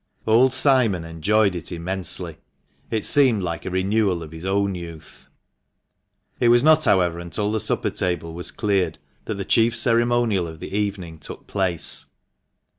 Old 0.25 0.51
Simon 0.51 1.03
enjoyed 1.03 1.53
it 1.53 1.71
immensely. 1.71 2.39
It 2.89 3.05
seemed 3.05 3.43
like 3.43 3.67
a 3.67 3.69
renewal 3.69 4.23
of 4.23 4.31
his 4.31 4.45
own 4.45 4.73
youth. 4.73 5.27
It 6.39 6.49
was 6.49 6.63
not, 6.63 6.85
however, 6.85 7.19
until 7.19 7.51
the 7.51 7.59
supper 7.59 7.91
table 7.91 8.33
was 8.33 8.49
cleared 8.49 8.97
that 9.25 9.35
the 9.35 9.45
chief 9.45 9.75
ceremonial 9.75 10.47
of 10.47 10.59
the 10.59 10.75
evening 10.75 11.19
took 11.19 11.45
place. 11.45 12.05